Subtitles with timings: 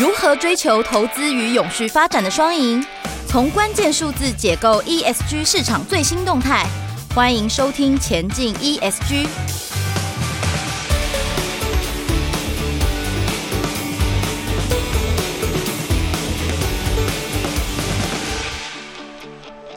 [0.00, 2.82] 如何追求投资与永续发展的双赢？
[3.26, 6.66] 从关键数字解构 ESG 市场最新动态。
[7.14, 9.26] 欢迎收听《前进 ESG》。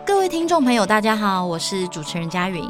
[0.06, 2.64] 各位听众朋友，大家好，我是主持人佳云。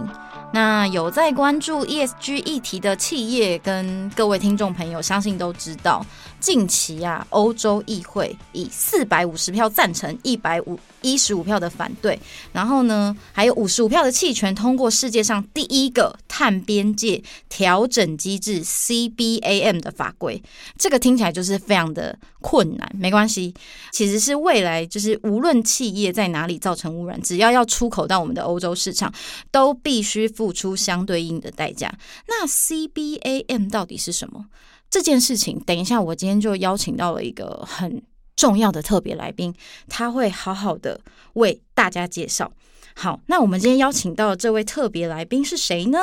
[0.55, 6.05] 那有在关注 ESG 议题的企业跟各位听众朋友，相信都知道，
[6.43, 12.19] 近期啊，欧洲议会以四百五十票赞成，一百五一十五票的反对，
[12.51, 20.43] 然后呢，还有五十五票的弃权，通过世界上第一个碳边界调整机制 CBAM 的法规。
[20.77, 23.53] 这个听起来就是非常的困难，没关系，
[23.93, 29.13] 其实是未来就是无论企业在哪里造成污染，只要要出口到我们的欧洲市场，
[29.49, 31.89] 都必须付出相对应的代价。
[32.27, 34.47] 那 CBAM 到底是什么？
[34.93, 37.99] 这件事情，等一下，我今天就邀请到了一个很
[38.35, 39.51] 重要的特别来宾，
[39.89, 41.01] 他会好好的
[41.33, 42.51] 为大家介绍。
[42.93, 45.97] 好，那我们今天邀请到的这位特别来宾是谁呢？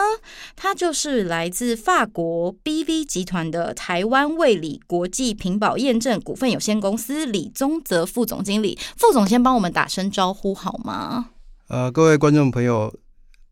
[0.56, 8.77] 他就是来自法国 BV 集团的台湾卫理国际品保验证股份有限公司李宗泽副总经理。
[8.97, 11.28] 副总先帮我们打声招呼好吗？
[11.69, 12.92] 呃，各位观众朋友。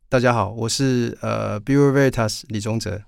[0.08, 3.02] 大家好，我是呃 b u r e Veritas 李宗泽。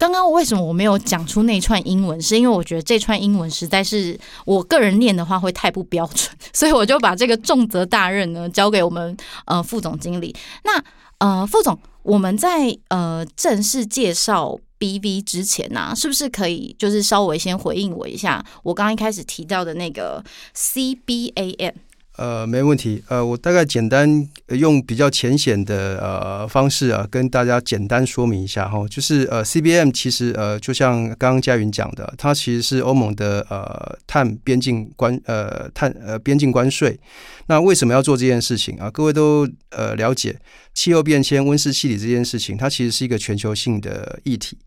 [0.00, 2.20] 刚刚为什么我没有讲出那串英文？
[2.22, 10.34] 是因为我觉得这串英文实在是我个人念的话会太不标准，所以我就把这个重责大任呢交给我们呃副总经理。
[10.64, 10.82] 那
[11.18, 20.24] 呃副总，我们在呃正式介绍 BV 之前呢、是不是可以就是稍微先回应我一下我刚刚一开始提到的那个
[20.56, 21.74] CBAM？
[22.20, 23.02] 呃，没问题。
[23.08, 28.86] 呃，我大概简单用比较浅显的呃方式啊，跟大家简单说明一下哈。
[28.88, 37.00] 就是呃，CBM 其实呃，就像刚刚佳云讲的，它其实是欧盟的呃碳边境关呃碳呃边境关税。
[37.46, 38.90] 那为什么要做这件事情啊？
[38.90, 40.38] 各位都呃了解，
[40.74, 44.58] 气候变迁、温室气体这件事情，它其实是一个全球性的议题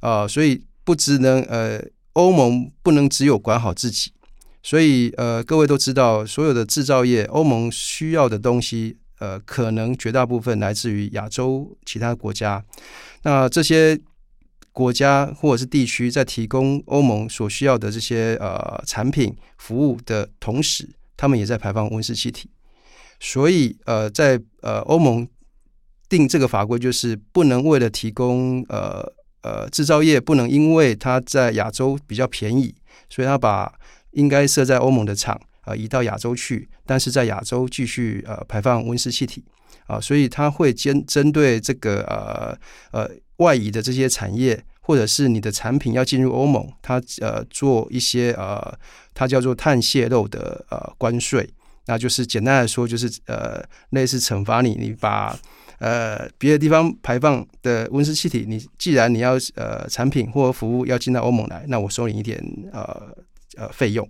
[0.00, 1.80] 啊，所以不只能呃，
[2.14, 4.10] 欧盟不能只有管好自己。
[4.66, 12.64] 所以，呃，各位都知道，所有的制造业，欧盟需要的东西，呃，可能绝大部分来自于亚洲其他国家。
[13.22, 13.96] 那这些
[14.72, 22.50] 国家或者是地区，在提供欧盟所需要的这些呃产品服务的同时，他们也在排放温室气体。
[23.20, 25.28] 所以，呃，在呃欧盟
[26.08, 29.00] 定这个法规，就是不能为了提供呃
[29.42, 32.74] 呃制造业，不能因为它在亚洲比较便宜，
[33.08, 33.72] 所以它把
[34.16, 39.44] 应该设在欧盟的厂啊、呃，移到亚洲去，但是在亚洲继续呃排放温室气体
[39.88, 42.58] 啊、所以它会针针对这个呃
[42.90, 48.58] 呃外移的这些产业，或者是你的产品要进入欧盟，它呃做一些呃
[49.14, 51.48] 它叫做碳泄漏的呃关税，
[51.86, 55.38] 那就是简单来说就是呃类似惩罚你，你把
[55.78, 63.14] 呃别的地方排放的温室气体，你既然你要呃产品或服务要进到欧盟来，那我收你一点呃。
[63.56, 64.08] 呃，费用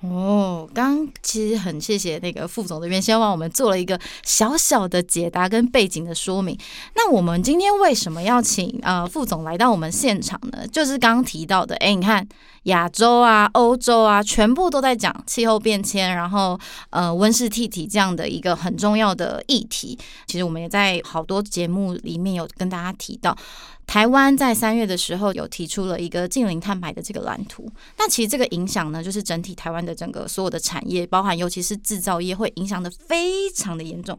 [0.00, 6.58] 哦，刚其实很谢谢那个副总这边先帮我们做了一个小小的解答跟背景的说明。
[6.96, 10.66] 那我们今天为什么要请呃副总来到我们现场呢？
[10.66, 12.26] 就是刚刚提到的，哎，你看
[12.64, 16.58] 亚洲啊、欧洲啊，全部都在讲气候变迁，然后
[16.90, 19.98] 呃温室气体这样的一个很重要的议题。
[20.26, 23.36] 其实我们也在好多节目里面有跟大家提到。
[23.84, 27.68] 台湾在三月的时候有提出了一个净零碳排的这个蓝图，
[27.98, 34.16] 那其实这个影响呢，就是整体台湾的整个所有的产业，包含尤其是制造业，会影响得非常的严重。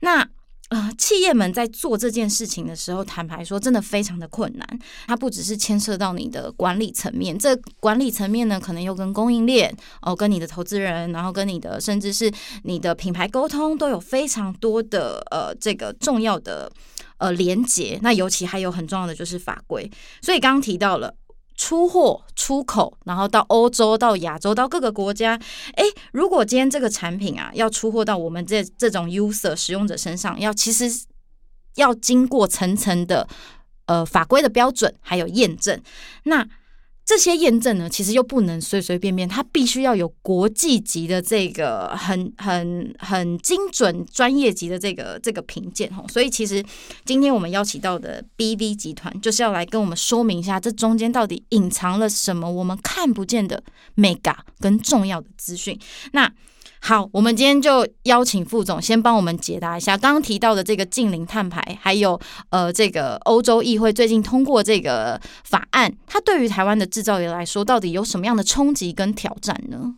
[0.00, 0.24] 那
[0.70, 4.78] 呃，企业们在做这件事情的时候，坦白说，真的非常的困难。
[5.06, 9.72] 它不只是牵涉到你的管理层面，这管理层面呢，可能又跟供应链
[10.02, 12.32] 哦，跟你的投资人，然后跟你的甚至是
[12.62, 16.72] 你的品牌沟通，都有非常多的呃这个重要的。
[17.18, 19.90] 呃，连接，那尤其还有很重要的就是法规，
[20.22, 21.14] 所以刚刚提到了
[21.60, 25.38] 出货、出口，然后到欧洲、到亚洲、到各个国家。
[25.74, 30.90] 诶，如果今天这个产品啊要出货到我们这这种 user 使用者身上，要其实
[31.74, 33.28] 要经过层层的
[33.84, 35.78] 呃法规的标准，还有验证，
[36.22, 36.48] 那。
[37.10, 46.06] 这些验证呢，其实又不能随随便便，它必须要有国际级的这个很很很精准专业级的这个这个评鉴吼。
[46.06, 46.64] 所以其实
[47.04, 53.60] 今天我们邀请到的 BV 集团，就是要来跟我们说明一下，这中间到底隐藏了什么我们看不见的
[53.96, 55.76] mega 跟重要的资讯。
[56.12, 56.32] 那
[56.82, 62.18] 好，我们今天就邀请副总先帮我们解答一下刚刚提到的这个近邻碳排，还有
[62.48, 69.94] 呃，这个欧洲议会最近通过这个法案，它对于台湾的制造业来说，到底有什么样的冲击跟挑战呢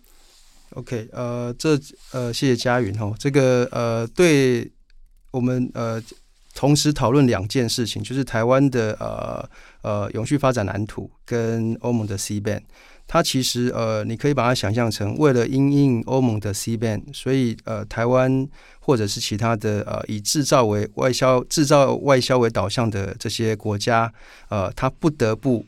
[0.75, 1.79] ？OK，呃，这
[2.11, 4.71] 呃，谢谢佳云哦，这个呃，对
[5.31, 6.03] 我们呃，
[6.53, 9.49] 同时讨论两件事情，就是台湾的呃
[9.83, 12.63] 呃永续发展蓝图跟欧盟的 CBAM。
[13.13, 18.49] 它其实呃，你可以把它想象成为了因应欧盟的 CBAM，所以呃，台湾
[18.81, 24.11] 或者是其他的呃以制造为外销、制造外销为导向的这些国家，
[24.49, 25.63] 呃，它不得不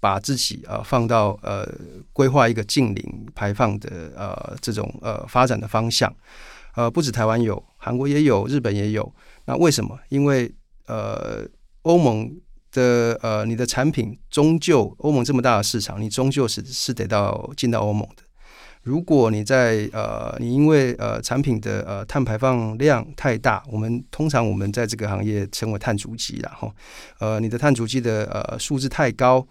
[0.00, 1.70] 把自己呃放到呃
[2.14, 6.10] 规划一个近零排放的呃这种呃发展的方向。
[6.76, 9.12] 呃，不止台湾有，韩国也有，日本也有。
[9.44, 9.98] 那为什么？
[10.08, 10.50] 因为
[10.86, 11.46] 呃，
[11.82, 12.34] 欧盟。
[12.76, 18.22] 的呃，你的产品终究欧盟这么大的市场，你终究是是得到进到欧盟的。
[18.82, 26.70] 如果你在呃，你因为呃产品的呃碳排放量太大，我们通常我们在这个行业称为碳足迹，然后
[27.18, 29.44] 呃你的碳足迹的呃数字太高，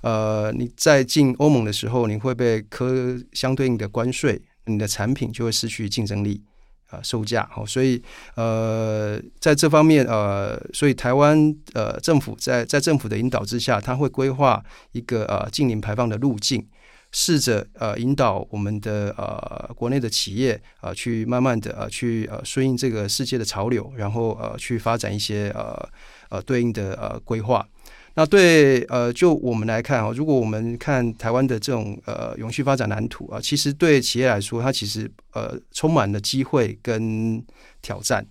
[0.00, 6.42] 呃你在进欧盟的时候，你会被科相对应的关税，你的产品就会失去竞争力。
[6.90, 8.02] 啊，售价好，所以
[8.34, 16.66] 呃，在这方面呃，所以台湾呃政府在在政府的引导之下，他会规划一个呃净零排放的路径，
[17.12, 25.88] 试着呃引导我们的呃国内的企业啊、呃，去慢慢的呃去呃顺应这个世界的潮流，然后呃去发展一些呃
[26.28, 27.66] 呃对应的呃规划。
[28.14, 37.42] 那对呃，就我们来看啊，如果我们看台湾的这种呃永续发展蓝图啊，其实对企业来说，它其实呃充满了机会跟
[37.80, 38.26] 挑战。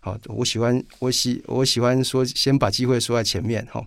[0.00, 3.82] 好，我喜欢我喜我喜欢说，先把机会说在前面哈。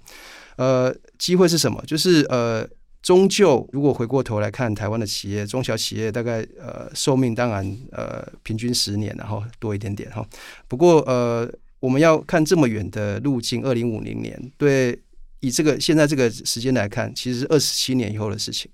[0.56, 1.84] 呃，机会是什么？
[1.86, 2.68] 就是呃，
[3.02, 10.26] 终究如果回过头来看台湾的企业，中小企业大概呃寿命当然呃平均十年，然后多一点点哈。
[10.70, 14.98] 不过呃，我们要看这么远的路径，二零五零年对。
[15.44, 18.72] 以这个现在这个时间来看，其实是二十七年以后的事情。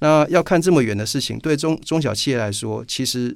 [0.00, 3.34] 那要看这么远的事情，对中中小企业来说，其实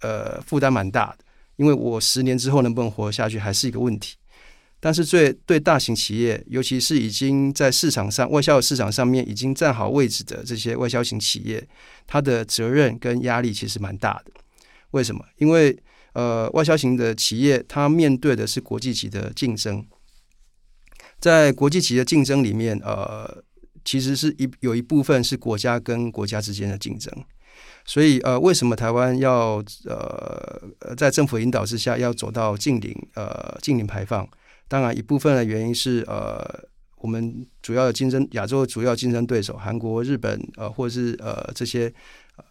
[0.00, 1.18] 呃负担蛮大的，
[1.54, 4.16] 因为我十年之后能不能活下去还是一个问题。
[4.80, 11.64] 但是对对大型企业，尤其是已经在市场上外销市场上面已经站好位置的这些外销型企业，
[12.04, 14.32] 它的责任跟压力其实蛮大的。
[14.90, 15.24] 为什么？
[15.38, 15.78] 因为
[16.14, 19.86] 呃外销型的企业，它面对的是国际级的竞争。
[21.22, 23.44] 在国际级的竞争里面，呃，
[23.84, 27.14] 其实是一有一部分是国家跟国家之间的竞争，
[27.84, 34.28] 所以呃，为什么台湾要呃在政府引导之下要走到近零呃近零排放？
[34.66, 36.44] 当然一部分的原因是呃
[36.96, 41.92] 我们主要的竞争亚洲主要竞争对手韩国、日本呃或者是呃这些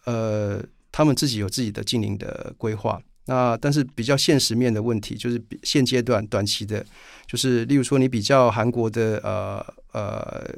[0.06, 0.64] 呃
[0.94, 3.02] 他们自己有自己的近零的规划。
[3.26, 6.84] 那但是比较现实面的问题就是现阶段短期的，
[7.28, 9.64] 就是例如说你比较韩国的呃
[9.94, 10.54] 呃，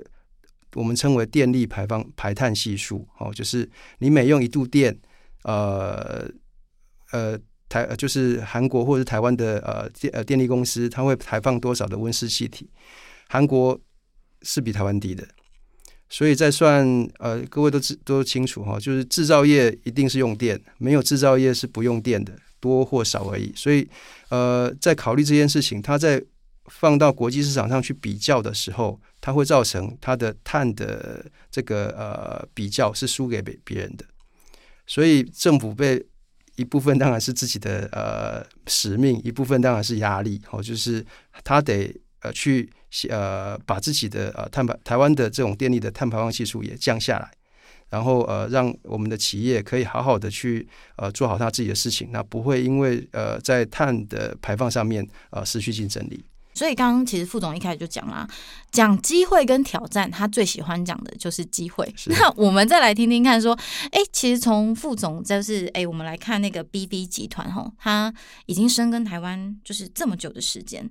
[0.73, 3.69] 我们称为电力排放排碳系数哦，就是
[3.99, 4.97] 你每用一度电，
[5.43, 6.25] 呃
[7.11, 7.37] 呃
[7.67, 12.69] 台就是韩国或者是台湾的呃电呃电力公司，它会排放多少的温室气体？
[13.27, 13.79] 韩国
[14.41, 15.27] 是比台湾低的，
[16.07, 16.87] 所以在算
[17.19, 22.33] 呃各位都知都清楚哈，就是制造业一定是用电，没有制造业是不用电的。
[22.63, 23.85] 多或少而已，所以，
[24.29, 26.23] 呃，在考虑这件事情，它在
[26.67, 34.05] 放到国际市场上去比较的时候，它会造成它的碳的这个呃比较是输给别别人的，
[34.87, 36.01] 所以政府被
[36.55, 41.05] 一部分当然是自己的呃使命，一部分当然是压力，哦，就是
[41.43, 42.71] 他得呃去
[43.09, 47.29] 呃把自己的呃碳排台湾的这种电力的碳排放系数也降下来。
[47.93, 56.25] 然后呃，让我们的企业可以好好的去呃做好他自己的事情，那不会因为呃在碳的排放上面呃失去竞争力。
[56.55, 58.27] 所以刚刚其实副总一开始就讲啦，
[58.71, 61.87] 讲机会跟挑战，他最喜欢讲的就是机会。
[62.07, 63.57] 那我们再来听听看，说，
[63.91, 68.13] 哎，其实从副总就是哎，我们来看那个 BV 集团哈，他
[68.47, 70.89] 已经深耕台湾就是这么久的时间。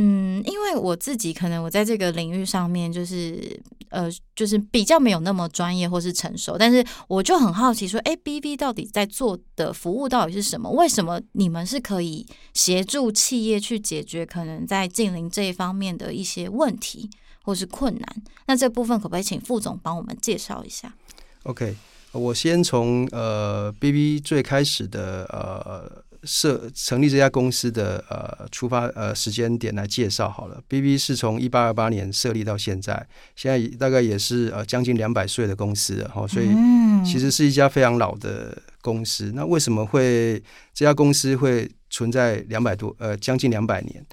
[0.00, 10.70] 嗯，因为我自己可能我在这个领域上面就是呃，就是比较没有那么专业或是成熟，但是我就很好奇说，哎，BV 到底在做的服务到底是什么？
[10.70, 12.24] 为什么你们是可以
[12.54, 17.10] 协助企业去解决可能在近邻这一方面的一些问题
[17.42, 18.22] 或是困难？
[18.46, 20.94] 那这部分可不可以请副总帮我们介绍一下
[21.42, 21.74] ？OK，
[22.12, 26.04] 我先从呃 BB 最开始的呃。
[26.24, 30.62] 设成立这家公司的呃出发呃时间点来介绍好了。
[30.68, 33.06] B B 是从一八二八年设立到现在，
[33.36, 39.32] 现在大概也是呃将近两百岁的公司了哈，所以嗯，其实是一家非常老的公司。
[39.34, 40.42] 那为什么会
[40.74, 44.04] 这家公司会存在两百多呃将近两百年？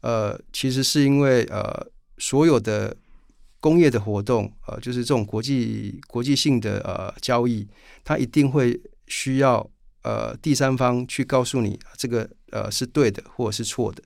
[0.00, 1.86] 呃，其实是因为呃
[2.18, 2.94] 所有的
[3.58, 7.66] 工业的活动呃就是这种国际国际性的呃交易，
[8.04, 9.66] 它一定会需要
[10.04, 14.02] 呃第三方去告诉你这个呃是对的或者是错的。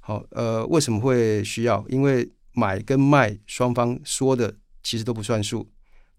[0.00, 1.84] 好，呃，为什么会需要？
[1.88, 5.68] 因为买跟卖双方说的其实都不算数，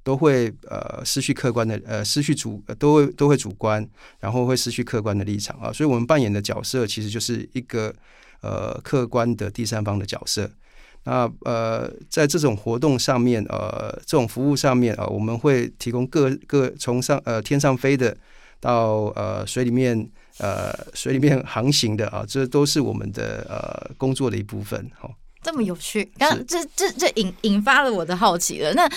[0.04, 3.88] 都会呃失去客观的呃失去主都会都会主观，
[4.20, 5.74] 然后会失去客观的立场啊。
[5.74, 7.94] 所以我们扮演的角色其实就是一个
[8.42, 10.50] 呃客观的第三方的角色。
[11.06, 18.16] 那呃在这种活动上面呃这种服务上面啊、呃，我们会提供各各从上呃天上飞的
[18.60, 20.10] 到呃水里面。
[20.42, 24.90] 呃，水里面航行的啊，这都是我们的呃工作的一部分。
[24.98, 25.14] 好，
[25.44, 28.74] 这么有趣，刚这这这引引发了我的好奇了。
[28.74, 28.88] 那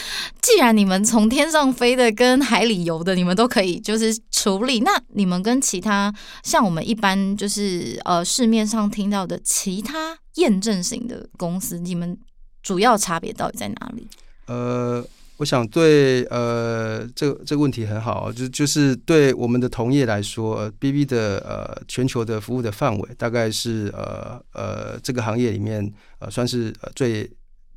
[0.40, 6.14] 既然你们从天上飞的跟海里游的，你们都可以就是处理，那你们跟其他
[6.44, 12.16] 像我们一般就是呃市面上听到的其他验证型的公司，你们
[12.62, 14.06] 主要差别到底在哪里？
[14.46, 15.04] 呃。
[15.38, 27.28] 我想对呃，这个这个问题很好，就就是对我们的同业来说，BB 的呃全球的服务的范围大概是呃呃这个行业里面呃算是最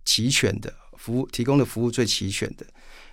[0.04, 2.64] 齐全的服务，提供的服务最齐全的。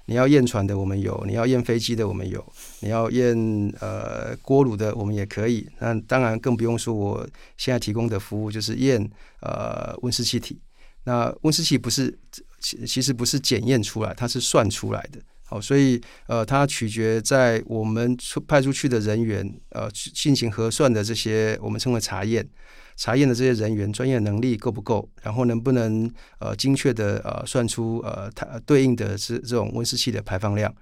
[0.06, 2.44] 你要验船的我们有，你要验飞机的我们有，
[2.80, 3.34] 你要验
[3.80, 5.66] 呃锅炉的我们也可以。
[5.78, 9.08] 那当然更不用说我现在提供的服务就是验
[9.40, 10.60] 呃温室气体。
[11.04, 12.18] 那温室气不是。
[12.62, 15.20] 其其实不是检验出来，它是算出来的。
[15.44, 22.48] 好，所以呃，它取决在我们出派出去的人员呃进行核算的这些我们称为查验
[22.96, 30.74] 查验的这些人员专业能力够不够，然后能不能呃精确的呃算出呃它对应的是这种温室气的排放量。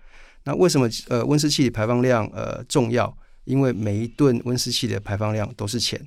[0.45, 3.17] 那为什么呃温室气体排放量呃重要？
[3.45, 6.01] 因为每一吨温室气的排放量都是钱。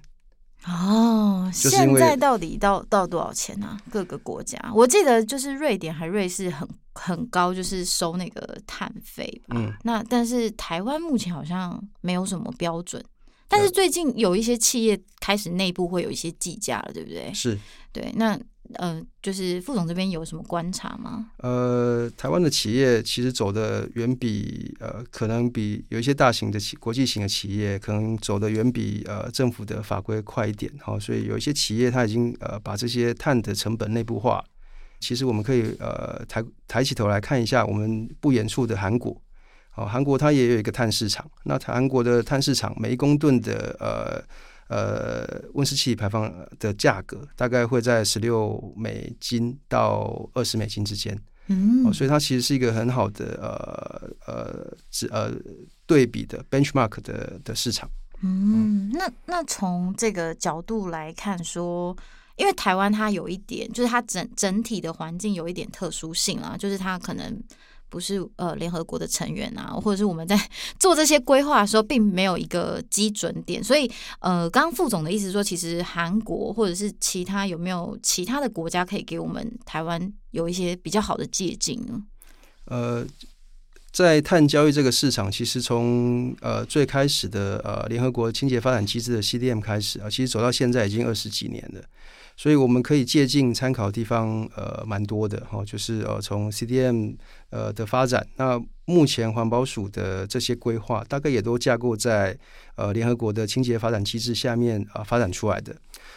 [0.66, 3.82] 哦，现在到底到到多少钱呢、啊？
[3.92, 9.56] 各个国家，我记得就是瑞典还瑞士很很高，就是收那个碳费吧。
[9.58, 13.04] 嗯，那但是台湾目前好像没有什么标准，
[13.48, 17.34] 但是最近有一些企业开始内部会有一些计价了，对不对？
[17.34, 17.58] 是，
[17.92, 18.40] 对，那。
[18.76, 21.32] 呃，就是副总这边有什么观察吗？
[21.38, 34.44] 呃，台湾的企业其实走的远比呃，可能比有一些大型的企国际型的企业可能走的远比呃政府的法规快一点哈、所以有一些企业它已经呃把这些碳的成本内部化。
[35.00, 39.22] 其实我们可以呃抬抬起头来看一下我们不远处的韩国，
[39.76, 44.24] 哦，韩国它也有一个碳市场，那韩国的碳市场每一公吨的呃。
[44.68, 54.78] 呃，温室气体排放的价格大概会在十六美金到二十美金之间，嗯、哦，所以它其实是一个很好的呃呃
[55.12, 55.32] 呃
[55.86, 57.90] 对比的 benchmark 的的市场。
[58.22, 61.96] 嗯，那那从这个角度来看说，
[62.38, 67.42] 因为台湾它有一点，就是它整整体的环境有一点特殊性啊，就是它可能。
[67.94, 70.36] 不是呃联合国的成员啊，或者是我们在
[70.80, 73.64] 做这些规划的时候，并没有一个基准点。
[73.64, 73.88] 所以
[74.20, 82.02] 呃，刚刚副总的意思说，其实韩国或者是其他有没有其他的国家可以给我们台湾有一些比较好的借镜呢？
[82.66, 83.06] 呃，
[83.92, 91.84] 在碳交易这个市场，其实从呃最开始的呃联合国清洁发展机制的 CDM 开始啊，其实走到现在已经二十几年了。
[92.44, 97.16] 所以我们可以借鉴参考地方，呃，蛮多的哈，就是呃，从 CDM
[97.52, 102.38] 呃的发展，那目前环保署的这些规划，大概也都架构在
[102.76, 105.74] 呃联合国的清洁发展机制下面啊、发展出来的，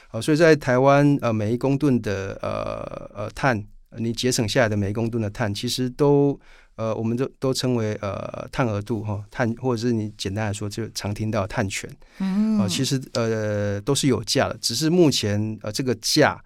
[0.09, 3.65] 啊，所以在台湾呃每一公吨的呃呃碳，
[3.97, 6.37] 你节省下来的每一公吨的碳，其实都。
[6.77, 16.41] 呃，我们都都称为呃碳额度哈，碳或者是你简单来说就常听到碳权，嗯，啊、呃，其实呃都是有价的，只是目前呃这个价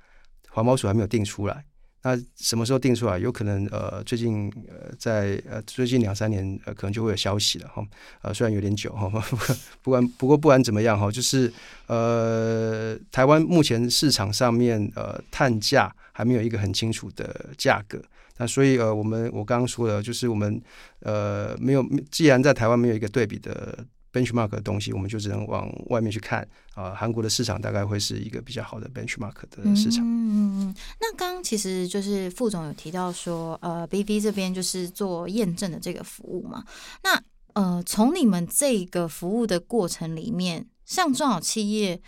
[0.48, 1.64] 环保署还没有定出来。
[2.02, 3.18] 那什么时候定出来？
[3.18, 7.84] 有可能呃最近呃在呃最近两三年呃可能就会有消息了哈。
[8.22, 9.08] 呃虽然有点久哈，
[9.82, 11.52] 不管不过不管怎么样哈，就是
[11.86, 18.02] 呃台湾目前市场上面呃碳价还没有一个很清楚的价格。
[18.38, 20.58] 那所以呃，我们我刚刚说的，就是我们
[21.00, 26.42] 呃没有，既然在台湾没有一个对比的 benchmark 的东西，我们就只能往外面去看
[26.74, 26.84] 啊。
[26.84, 30.04] 呃，韩国的市场大概会是一个比较好的 benchmark 的市场。
[30.04, 30.74] 嗯嗯。
[31.00, 36.64] 那刚刚其实就是副总有提到说，呃，BV 这边就是做验证的这个服务嘛。
[37.02, 42.00] 那呃，从你们这个服务的过程里面，像中小企业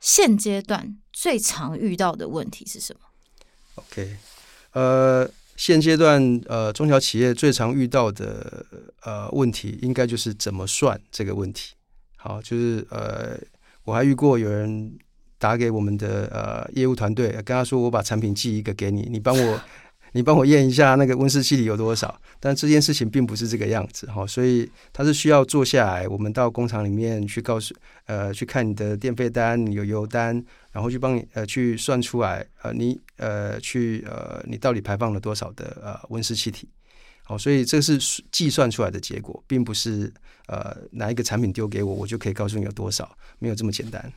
[0.00, 3.00] 现阶段最常遇到的问题是什么
[3.76, 4.16] ？OK，
[4.72, 5.30] 呃。
[5.60, 8.64] 现阶段呃中小企业最常遇到的
[9.02, 11.74] 呃问题，应该就是怎么算这个问题。
[12.16, 13.38] 好，就是呃
[13.84, 14.96] 我还遇过有人
[15.36, 19.60] 打给我们的呃业务团队，跟他说我把产品寄一个给你，你帮我。
[20.12, 22.20] 你帮我验一下那个温室气体有多少？
[22.40, 27.74] 但这件事情并不是这个样子哈，所以它是需要坐下来，我们到工厂里面去告诉
[28.06, 36.68] 呃去看你的电费单、你有油单，然后去帮你呃去算出来呃你呃去呃你到底排放了多少的呃温室气体？
[37.22, 37.98] 好，所以这是
[38.32, 40.12] 计算出来的结果，并不是
[40.46, 44.12] 呃拿一个产品丢给我，我就可以告诉你有多少，没有这么简单。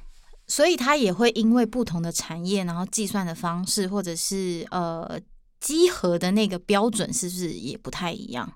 [0.47, 5.19] 所以它也会因为不同的产业，然后计算的方式或者是呃。
[5.63, 8.51] 稽核的那个标准是不是也不太一样？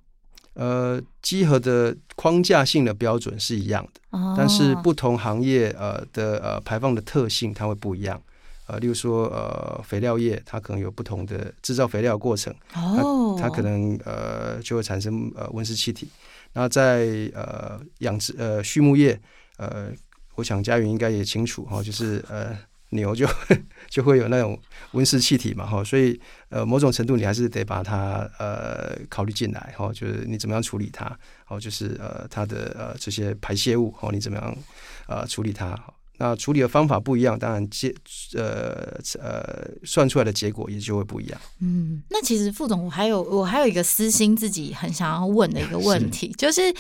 [0.55, 8.21] 呃，稽核的框架性的标准是一样的，哦、但是不同行业呃的呃排放的特性它会不一样。
[8.65, 16.09] 呃，例如说呃肥料业，它可能有不同的制造肥料过程，哦，它，它可能呃就会产生呃温室气体。
[16.51, 19.17] 那在呃养殖呃畜牧业，
[19.55, 19.91] 呃，
[20.35, 22.57] 我想佳云应该也清楚哈、哦，就是呃。
[22.89, 23.27] 牛 就
[23.89, 24.59] 就会有那种
[24.91, 31.05] 温室气体嘛，哈，所以呃，某种程度你还是得把它呃考虑进来，哈，就是你怎么样处理它，
[31.47, 34.57] 哦，就是呃它的呃这些排泄物，哦，你怎么样
[35.07, 35.77] 呃处理它。
[36.17, 37.93] 那处理的方法不一样，当然结
[38.33, 41.39] 呃呃算出来的结果也就会不一样。
[41.59, 46.73] 嗯，那其实副总，我还有我还有一个私心自己很想要问的一个问题，是就是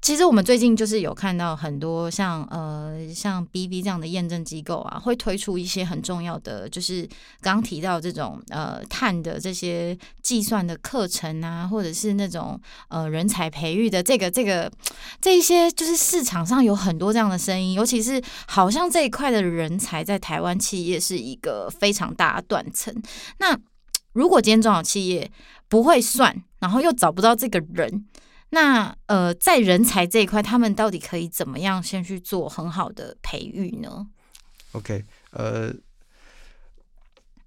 [0.00, 7.02] 其实我们最近就是有看到很多像呃像 B B 这样的验证机构啊，会推出一些很重要的，就是
[7.40, 14.70] 刚刚提到这种呃碳的这些计算的课程啊，或者是那种呃人才培育的这个这个
[15.20, 18.83] 这一些，就是市场上有很多这样的声音，尤其是好像。
[18.90, 22.94] 这一块的人才在台湾企业是一个非常大的断层。
[23.38, 23.58] 那
[24.12, 25.30] 如果今天中小企业
[25.68, 28.06] 不会算，然后又找不到这个人，
[28.50, 34.06] 那呃，在人才这一块，他们到底可以怎么样先去做很好的培育呢
[34.72, 35.74] ？OK，呃，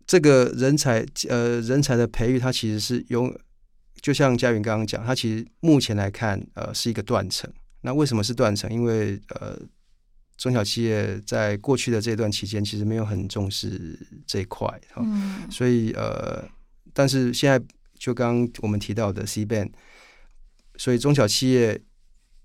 [0.06, 3.34] 这个人才呃人才的培育，它其实是用，
[4.02, 7.50] 就像嘉云刚刚讲，它其实目前来看呃是一个断层。
[7.82, 8.70] 那为什么是断层？
[8.70, 9.58] 因为呃。
[10.38, 16.48] 中小企业在过去的这段期间，其实没有很重视这一块，嗯，所以呃，
[16.94, 17.60] 但是现在
[17.98, 19.72] 就刚刚我们提到的 CBAM，
[20.76, 21.82] 所以中小企业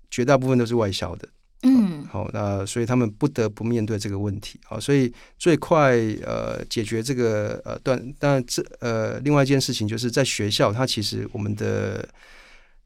[0.09, 1.29] 绝大部分都是外销的，
[1.61, 12.09] 嗯，好，那所以他们不得不面对这个问题，好，所以最快呃解决这个呃断，当然这呃另外一件事情就是在学校，它其实我们的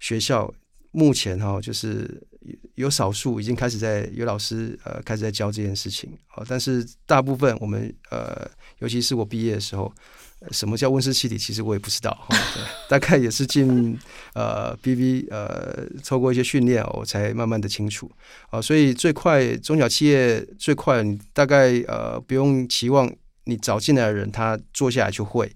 [0.02, 0.54] 学校。
[0.92, 2.22] 目前哈，就是
[2.76, 9.94] 有少数已经开始在有老师呃开始在教这件事情，好，但是大部分我们呃，尤其是我毕业的时候，
[10.52, 12.28] 什么叫温室气体，其实我也不知道，
[12.88, 13.98] 大概也是进
[14.34, 18.10] 呃 BV 呃透过一些训练，我才慢慢的清楚，
[18.50, 25.52] 啊，所以最快中小企业最快，你大概呃不用期望你找进来的人他坐下来就会。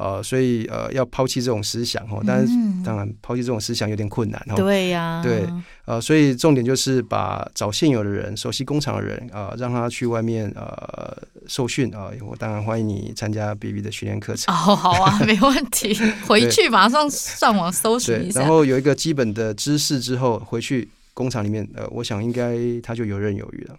[0.00, 4.56] 呃，所以呃，要抛弃这种思想哦，但是当然抛弃这种思想有点困难哦。
[4.56, 5.46] 对呀，对，
[5.84, 11.14] 呃，所以重点就是把找现有的人，熟悉工厂的人啊，呃，让他去外面呃
[11.46, 12.08] 受训啊。
[12.26, 14.54] 我当然欢迎你参加 BB 的训练课程。
[14.54, 15.94] 哦，好啊， 没问题，
[16.26, 18.40] 回去马上上网搜寻一下。
[18.40, 23.76] 然后有一个基本的知识之后，回去工厂里面，呃，我想应该他就游刃有余了。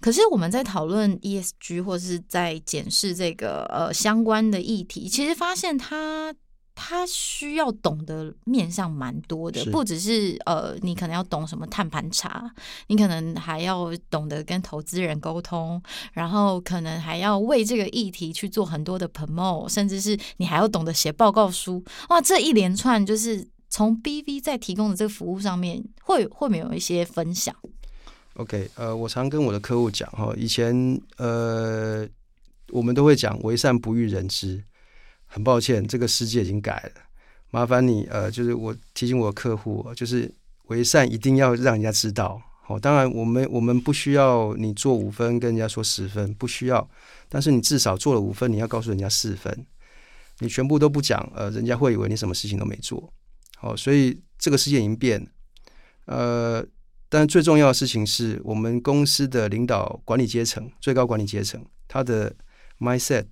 [0.00, 6.34] 可是我们在讨论 ESG 或是在检视这个呃相关的议题，其实发现他
[6.74, 12.50] 他需要懂得面向蛮多的，不只是呃你可能要懂什么碳盘查，
[12.88, 15.82] 你可能还要懂得跟投资人沟通，
[16.12, 21.82] 然后可能还要为这个议题去做很多的 promote，甚至是你还要懂得写报告书。
[22.10, 27.56] 哇，这一连串就是从 BV 在提供的这个服务上面，会会没有一些分享
[28.36, 32.06] ？OK，呃，我常跟我的客户讲哈，以前呃，
[32.70, 34.62] 我们都会讲为善不欲人知。
[35.28, 37.02] 很抱歉，这个世界已经改了，
[37.50, 40.32] 麻烦你呃，就是我提醒我的客户，就是
[40.66, 42.40] 为善一定要让人家知道。
[42.62, 46.88] 好，当然我们我们不需要你做五分跟人家说十分，不需要，
[47.28, 49.66] 但是你至少做了五分，你要告诉人家四分。
[50.38, 53.12] 你全部都不讲，呃，人家会以为你什么事情都没做。
[53.56, 55.26] 好，所以这个世界已经变了，
[56.04, 56.66] 呃。
[57.08, 62.34] 但最重要的事情是我们公司的领导管理阶层、最高管理阶层，他的
[62.80, 63.26] mindset，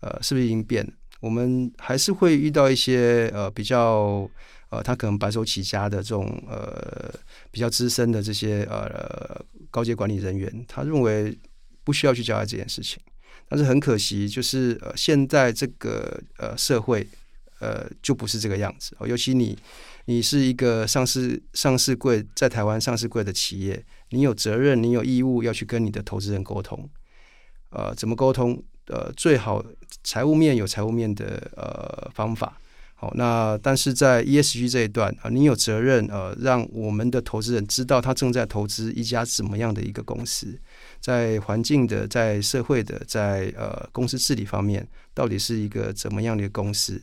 [0.00, 0.92] 呃，是不是已经变了？
[1.20, 4.28] 我们还是会遇到一些呃比较
[4.70, 7.12] 呃，他可能白手起家的这种呃
[7.50, 11.36] 比较资深的这些呃高阶管理人员，他认为
[11.84, 12.98] 不需要去交代这件事情。
[13.48, 17.06] 但是很可惜，就是呃现在这个呃社会
[17.60, 18.96] 呃就不是这个样子。
[18.98, 19.58] 哦尤其你
[20.06, 26.88] 你是一个上市上市柜在台湾上市柜的企业，你有责任，你有义务要去跟你的投资人沟通。
[27.70, 28.62] 呃，怎么沟通？
[28.86, 29.62] 呃，最好
[30.02, 32.58] 财务面有财务面的呃方法。
[32.94, 40.58] 好，那但是在 ESG 这一段啊，你有责任呃，让我们的投资人知道他正在投资一家怎么样的一个公司，
[41.00, 47.00] 在环境的、在社会的、在呃公司治理方面，到底是一个怎么样的一个公司？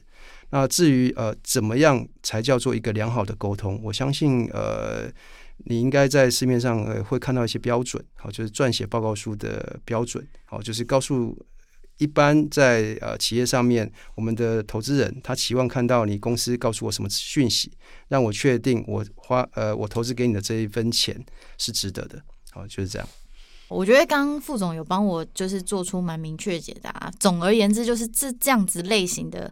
[0.50, 5.12] 那至于呃怎么样才叫做一个良好的沟通，我相信呃
[5.66, 11.38] 你应该在市面上呃会看到一些标准，好，就是撰写报告书的标准，好，就是告诉。
[11.98, 17.72] 一般在呃企业上面，我们的投资人他期望看到你公司告诉我什么讯息，
[18.10, 21.18] 让我确定我花呃我投资给你的这一分钱
[21.58, 22.22] 是值得的。
[22.52, 23.08] 好，就是这样。
[23.70, 27.10] 我觉得刚刚副总有帮我就是做出蛮明确解答。
[27.18, 29.50] 总而言之，就是这这样子类型的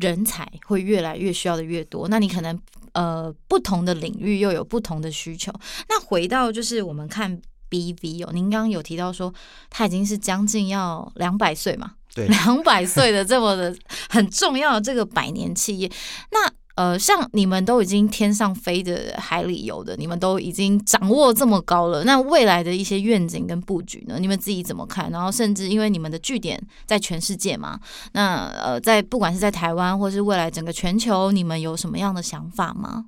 [0.00, 2.08] 人才会越来越需要的越多。
[2.08, 2.58] 那你可能
[2.92, 5.52] 呃不同的领域又有不同的需求。
[5.88, 7.40] 那回到就是我们看。
[7.70, 9.32] BV 哦，您刚刚有提到说
[9.68, 11.92] 他已经是将近要两百岁嘛？
[12.12, 13.72] 对，两百岁的这么的
[14.08, 15.88] 很重要的这个百年企业。
[16.32, 22.04] 那呃，像你们都已经天上飞的、海里游的，你们都已经掌握这么高了。
[22.04, 24.18] 那未来的一些愿景跟布局呢？
[24.18, 25.10] 你们自己怎么看？
[25.10, 27.78] 然后甚至因为你们的据点在全世界嘛，
[28.12, 33.06] 那呃，在不管是在台湾或是未来整个全球，你们有什么样的想法吗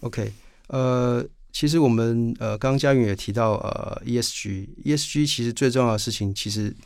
[0.00, 0.32] ？OK，
[0.68, 1.24] 呃。
[1.50, 6.76] 其实我们呃，刚刚嘉云也提到呃，ESG，ESG 其实最重要的事情其实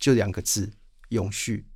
[0.00, 0.72] 就两个字：
[1.10, 1.66] 永续。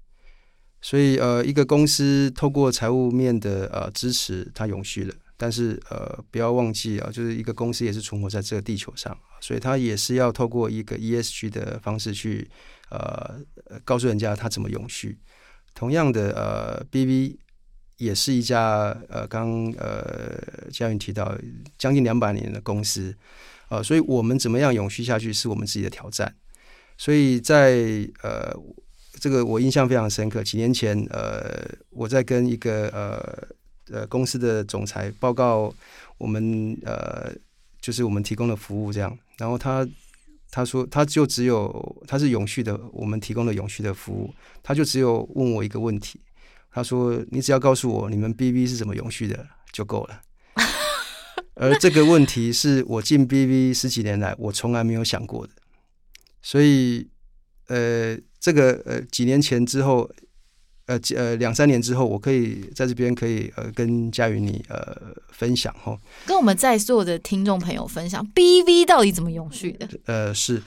[0.85, 5.15] 所以呃，一个公司透过财务面的呃支持，它永续了。
[5.39, 12.47] 但是呃，不要忘记啊，就是一个公司也是存活在这个地球上，所以它也是要透过一个 ESG 的方式去
[12.91, 13.41] 呃
[13.83, 15.19] 告诉人家它怎么永续。
[15.75, 17.39] 同样的呃，BV。
[17.97, 20.37] 也是一家呃，刚呃，
[20.73, 21.33] 嘉云提到
[21.79, 23.17] 将近两百年的公司，
[23.69, 26.35] 呃，所以我们怎么样永续下去是我们自己的挑战。
[26.99, 28.53] 所以在呃，
[29.25, 30.45] 这个我印象非常深刻。
[30.45, 35.75] 几年前，呃，我在跟一个呃呃公司的总裁报告
[36.19, 37.33] 我们呃，
[37.81, 39.89] 就是我们提供的服务这样，然后他
[40.51, 46.21] 他说他就只有他是永续的，我们提供的永续的服务，他就只有问我一个问题。
[46.71, 50.21] 他说：“你只要告诉我你们 BB 是怎么永续的就够了。
[51.57, 55.53] ”而这个问题是我进 BB 十几年来我从来没有想过的。
[56.43, 57.09] 所以，
[57.69, 60.07] 呃，这个呃几年前之后，
[60.85, 64.95] 呃呃两三年之后，我可以在这边可以呃跟佳云你呃
[65.31, 69.89] 分享哈，跟我们在座的听众朋友分享 BV 到底怎么永续的？
[70.05, 70.63] 呃，是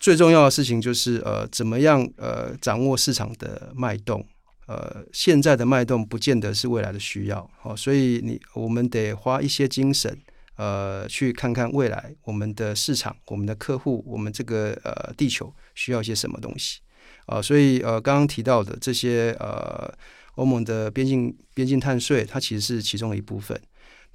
[0.00, 4.26] 最重要的事情就是呃怎么样呃掌握市场的脉动。
[4.66, 10.18] 呃，现在的脉动不见得是未来的需要，哦，所以你我们得花一些精神，
[10.56, 16.80] 呃，去看看未来我们的市场、我们的客户、我们这个呃地球需要一些什么东西，
[17.26, 19.92] 啊、所以呃，刚刚提到的这些呃，
[20.36, 23.60] 欧盟的边境边境碳税，它其实是其中的一部分。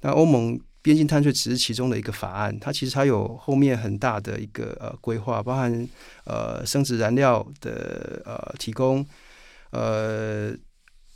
[0.00, 5.88] 那欧盟边境碳税只是其中的一个法案，它其实还有后面很大的一个呃规划，包含
[6.24, 9.06] 呃生质燃料的呃提供。
[9.70, 10.52] 呃，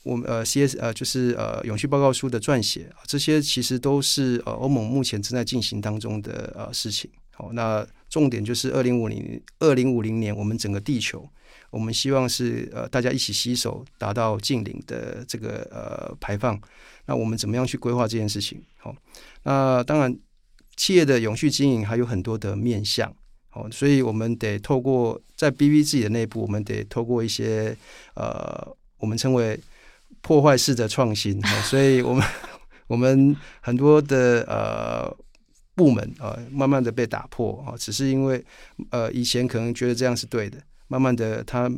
[0.05, 7.11] 我们呃，CS 呃，就是呃，永续报告书的撰写，这些其实都是呃，欧盟目前正在进行当中的呃事情。
[7.33, 11.29] 好，那重点就是二零五零二零五零年，我们整个地球，
[11.71, 16.61] 我们希望是呃，大家一起携手达到近零的这个呃排放。
[17.07, 18.61] 那我们怎么样去规划这件事情？
[18.79, 18.95] 好，
[19.45, 20.17] 那当然，
[20.77, 23.15] 企业的永续经营还有很多的面向。
[23.53, 27.75] 哦，所以我们得透过在 BV 自己的内部，我们得透过一些
[28.15, 29.59] 呃，我们称为
[30.21, 31.39] 破坏式的创新。
[31.43, 32.27] 哦，所以我们
[32.87, 35.17] 我们很多的呃
[35.75, 38.45] 部门啊，呃，慢慢的被打破啊，只是因为
[38.91, 41.71] 呃以前可能觉得这样是对的，慢慢的他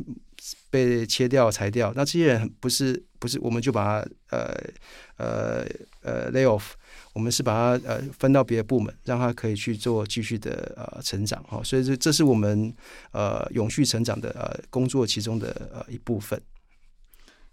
[0.69, 4.53] 被切掉裁掉，那这些人不是不是，我们就把他呃
[5.17, 5.65] 呃
[6.01, 6.71] 呃 lay off。
[7.11, 12.73] 我们是把他呃分到别的部门，让他可以去做继续的呃成长哈，所以这这是我们
[13.11, 16.39] 呃永续成长的呃工作其中的呃一部分。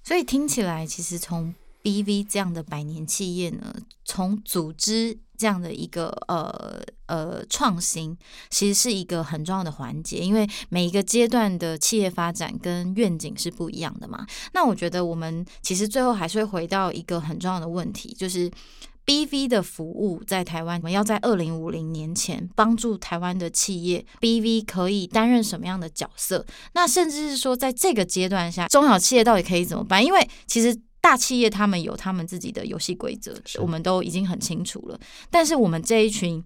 [0.04, 1.52] 所以听起来，其实从
[1.86, 3.72] BV 这样的百年企业呢，
[4.04, 8.18] 从组织这样的一个呃呃创新，
[8.50, 14.26] 其实是一个很重要的环节，因为每一个阶段的企业发展跟愿景是不一样的嘛。
[14.52, 18.50] 那我觉得我们其实最后还是会回到一个很重要的问题，就是。
[19.06, 26.44] BV 的服务在台湾，我们要在二零五零年前帮助台湾的企业，BV 可以担任什么样的角色？
[26.72, 30.04] 那甚至是说，在这个阶段下，中小企业到底可以怎么办？
[30.04, 30.76] 因为其实。
[31.06, 34.98] 大企业他们有他们自己的游戏规则，我们都已经很清楚了。
[35.30, 36.42] 但是我们这一群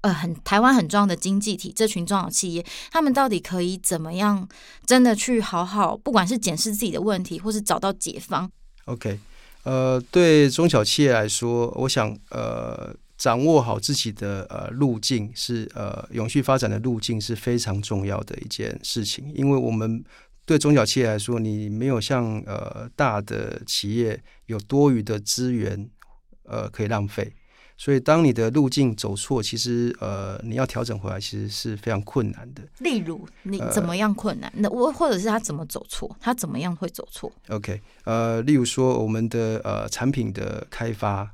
[0.00, 4.48] 呃很台湾很重要的经济体，这群中小企业，他们到底可以怎么样
[4.84, 8.50] 真的去好好，不管是检视自己的问题，或是找到解方
[8.86, 9.20] ？OK，
[9.62, 12.92] 呃，对中小企业来说，我想呃。
[13.18, 20.04] 掌握好自己的呃路径是呃永续发展的路径是非常重要的一件事情，因为我们
[20.46, 25.90] 对中小企业来说，你没有像呃大的企业有多余的资源
[26.44, 27.34] 呃可以浪费，
[27.76, 32.62] 所以当你的路径走错，其实呃你要调整回来其实是非常困难的。
[32.78, 34.50] 例如你怎么样困难？
[34.54, 36.16] 那我、呃、或者是他怎么走错？
[36.20, 41.32] 他怎么样会走错？OK，呃，例如说我们的呃产品的开发。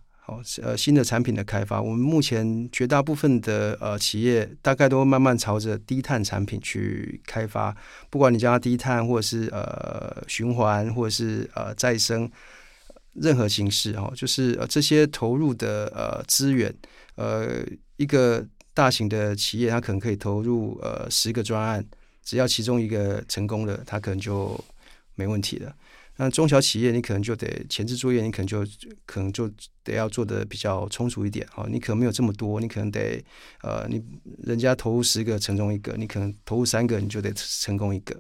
[0.63, 7.77] 呃，新的产品的开发，我们目前绝大部分的呃企业大概都慢慢朝着低碳产品去开发，
[8.11, 12.31] 不管你叫它低碳，或者是呃循环，或者是呃再生，
[13.15, 16.75] 任何形式哦，就是呃这些投入的呃资源，
[17.17, 17.65] 呃
[17.97, 21.85] 一个大型的企业，它可能可以投入呃十个专案，
[22.25, 24.59] 只要其中一个成功了，它可能就
[25.15, 25.75] 没问题了。
[26.19, 28.65] 那中小企业，你可能就得前置作业，你可能就
[29.07, 29.51] 可能就
[29.83, 31.67] 得要做的比较充足一点哦。
[31.71, 33.25] 你可能没有这么多，你可能得
[33.63, 34.01] 呃，你
[34.45, 38.15] 人家投入十个成功一个，你可能投入三个，你就得成功一个。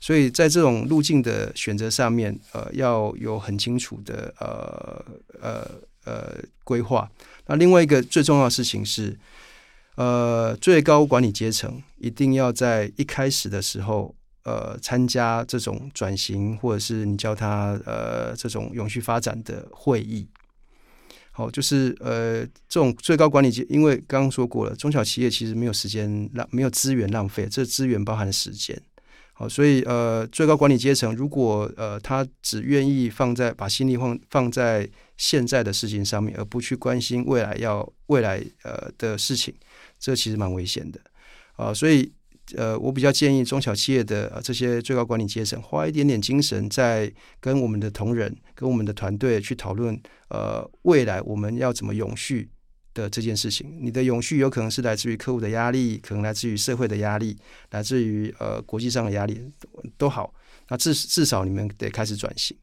[0.00, 5.04] 所以在这种路径的选择上面，呃，要有很清楚的呃
[5.40, 5.70] 呃
[6.04, 7.08] 呃规划。
[7.46, 9.16] 那另外一个最重要的事情是，
[9.94, 14.16] 呃，最高管理阶层一定要在一开始的时候。
[14.44, 20.26] 呃，参加这种转型，或者是你叫他呃这种永续发展的会议，
[21.32, 28.80] 好，就是呃这种最高管理阶，因为刚刚说过了，中小企业其实没有时间浪，没有资源浪费，这资源包含时间，
[29.34, 39.54] 好，所以呃最高管理阶层如果呃他只愿意放在把心力放放在现在的事情上面，而不去关心未来要未来呃的事情，
[39.98, 40.98] 这其实蛮危险的
[41.56, 42.12] 啊，所以。
[42.56, 52.48] 呃，我比较建议中小企业的、呃、这些最高管理阶层花一点点精神，在跟我们的同仁、跟我们的团队去讨论，呃，未来我们要怎么永续
[52.94, 53.76] 的这件事情。
[53.80, 57.36] 你的永续有可能是来自于客户的压力，可能来自于社会的压力，
[57.70, 59.40] 来自于呃国际上的压力
[59.96, 60.32] 都好。
[60.68, 62.56] 那至至少你们得开始转型。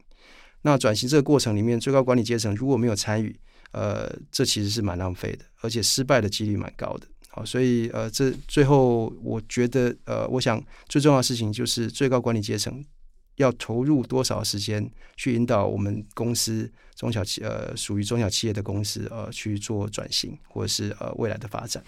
[0.62, 3.38] 那转型这个过程里面，最高管理阶层如果没有参与，
[3.70, 7.06] 呃，这其实是蛮浪费的，而且失败的几率蛮高的。
[7.36, 12.82] 好，所以呃，这最后我觉得呃，我想最重要的事情就是最高管理阶层
[13.34, 21.84] 要投入多少时间去引导我们公司中小企呃属于中小企业的公司呃去做转型或者是呃未来的发展。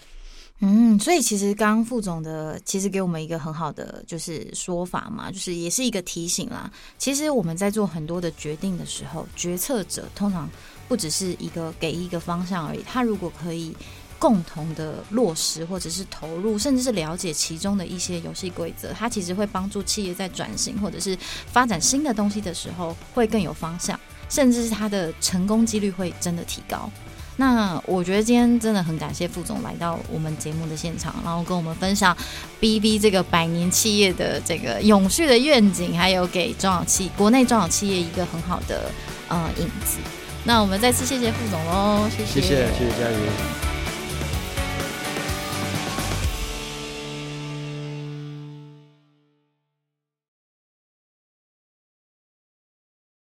[0.59, 6.71] 嗯，所以其实刚刚副总的其实给我们一个很好的就是说法嘛，就是也是一个提醒啦。
[6.99, 10.47] 其实我们在做很多的决定的时候，决策者通常
[10.87, 13.75] 不只是一个给一个方向而已，他如果可以。
[14.19, 21.17] 共同的落实，或者是投入，甚至是了解其中的一些游戏规则，它其实会帮助企业在转型或者是
[21.51, 26.89] 发展新的东西的时候会更有方向，甚至是它的成功几率会真的提高。
[27.37, 32.15] 那我觉得今天真的很感谢副总来到我们节目的现场，然后跟我们分享
[32.59, 38.91] BB 这个百年企业的这个永续的愿景，还有给中小企国内中小企业一个很好的
[39.29, 39.99] 呃影子。
[40.43, 43.68] 那我们再次谢谢副总喽，谢谢，谢谢，谢谢嘉瑜。